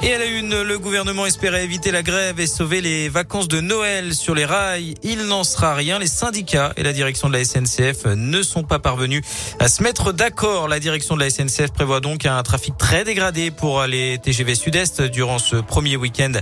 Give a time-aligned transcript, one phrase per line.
[0.00, 3.60] Et à la une, le gouvernement espérait éviter la grève et sauver les vacances de
[3.60, 4.94] Noël sur les rails.
[5.02, 5.98] Il n'en sera rien.
[5.98, 9.22] Les syndicats et la direction de la SNCF ne sont pas parvenus
[9.58, 10.68] à se mettre d'accord.
[10.68, 15.02] La direction de la SNCF prévoit donc un trafic très dégradé pour les TGV Sud-Est
[15.02, 16.32] durant ce premier week-end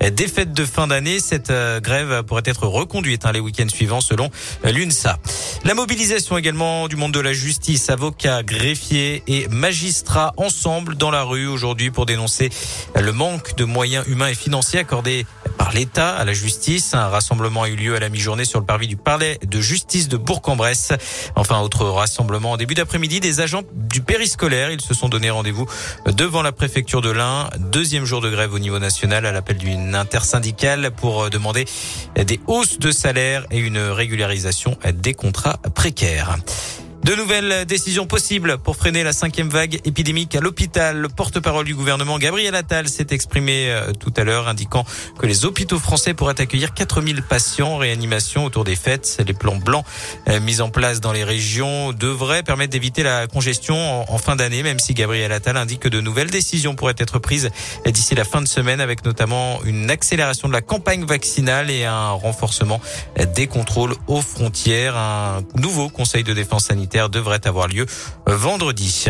[0.00, 1.20] des fêtes de fin d'année.
[1.20, 4.30] Cette euh, grève pourrait être reconduite hein, les week-ends suivants selon
[4.64, 5.18] l'UNSA.
[5.64, 11.24] La mobilisation également du monde de la justice, avocats, greffiers et magistrats ensemble dans la
[11.24, 12.48] rue aujourd'hui pour dénoncer
[13.02, 15.26] le manque de moyens humains et financiers accordés
[15.58, 16.94] par l'État à la justice.
[16.94, 20.08] Un rassemblement a eu lieu à la mi-journée sur le parvis du palais de justice
[20.08, 20.92] de Bourg-en-Bresse.
[21.34, 24.70] Enfin, autre rassemblement en début d'après-midi, des agents du périscolaire.
[24.70, 25.66] Ils se sont donné rendez-vous
[26.06, 27.50] devant la préfecture de l'Ain.
[27.58, 31.64] Deuxième jour de grève au niveau national à l'appel d'une intersyndicale pour demander
[32.14, 36.36] des hausses de salaire et une régularisation des contrats précaires.
[37.04, 40.98] De nouvelles décisions possibles pour freiner la cinquième vague épidémique à l'hôpital.
[40.98, 44.84] Le porte-parole du gouvernement, Gabriel Attal, s'est exprimé euh, tout à l'heure, indiquant
[45.18, 49.20] que les hôpitaux français pourraient accueillir 4000 patients en réanimation autour des fêtes.
[49.26, 49.84] Les plans blancs
[50.28, 54.62] euh, mis en place dans les régions devraient permettre d'éviter la congestion en fin d'année,
[54.62, 57.50] même si Gabriel Attal indique que de nouvelles décisions pourraient être prises
[57.84, 62.10] d'ici la fin de semaine, avec notamment une accélération de la campagne vaccinale et un
[62.10, 62.80] renforcement
[63.34, 64.96] des contrôles aux frontières.
[64.96, 67.86] Un nouveau conseil de défense sanitaire devrait avoir lieu
[68.26, 69.06] vendredi.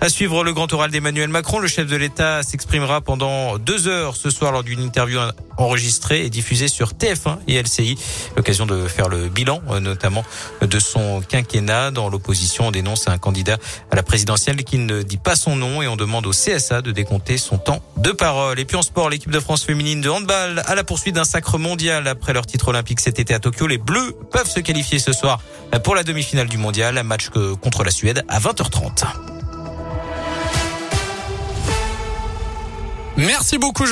[0.00, 4.16] À suivre le grand oral d'Emmanuel Macron, le chef de l'État s'exprimera pendant deux heures
[4.16, 5.18] ce soir lors d'une interview
[5.58, 7.96] enregistrée et diffusée sur TF1 et LCI.
[8.36, 10.24] L'occasion de faire le bilan, euh, notamment
[10.60, 11.90] de son quinquennat.
[11.90, 13.56] Dans l'opposition, on dénonce un candidat
[13.90, 16.92] à la présidentielle qui ne dit pas son nom et on demande au CSA de
[16.92, 18.58] décompter son temps de parole.
[18.58, 21.58] Et puis en sport, l'équipe de France féminine de handball à la poursuite d'un sacre
[21.58, 23.66] mondial après leur titre olympique cet été à Tokyo.
[23.66, 25.40] Les Bleus peuvent se qualifier ce soir
[25.82, 27.30] pour la demi-finale du mondial, match
[27.62, 29.04] contre la Suède à 20h30.
[33.16, 33.84] Merci beaucoup.